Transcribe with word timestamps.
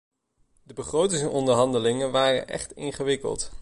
De 0.63 0.73
begrotingsonderhandelingen 0.73 2.11
waren 2.11 2.47
echt 2.47 2.71
ingewikkeld. 2.73 3.51